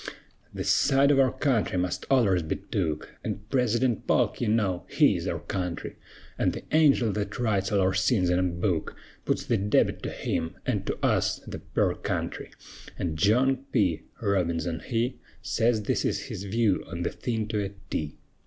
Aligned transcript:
The 0.51 0.63
side 0.63 1.11
of 1.11 1.19
our 1.19 1.31
country 1.31 1.77
must 1.77 2.09
ollers 2.09 2.41
be 2.41 2.55
took, 2.55 3.13
An' 3.23 3.41
Presidunt 3.51 4.07
Polk, 4.07 4.41
you 4.41 4.47
know, 4.47 4.83
he 4.89 5.15
is 5.15 5.27
our 5.27 5.41
country. 5.41 5.95
An' 6.39 6.49
the 6.53 6.63
angel 6.71 7.13
thet 7.13 7.37
writes 7.37 7.71
all 7.71 7.79
our 7.79 7.93
sins 7.93 8.31
in 8.31 8.39
a 8.39 8.43
book 8.43 8.95
Puts 9.25 9.45
the 9.45 9.57
debit 9.57 10.01
to 10.01 10.09
him, 10.09 10.55
an' 10.65 10.85
to 10.85 10.97
us 11.05 11.37
the 11.45 11.59
per 11.59 11.93
contry; 11.93 12.49
An' 12.97 13.15
John 13.15 13.63
P. 13.71 14.01
Robinson 14.23 14.79
he 14.79 15.19
Sez 15.43 15.83
this 15.83 16.03
is 16.03 16.21
his 16.29 16.45
view 16.45 16.83
o' 16.87 16.99
the 16.99 17.11
thing 17.11 17.47
to 17.49 17.59
a 17.63 17.69
T. 17.91 18.17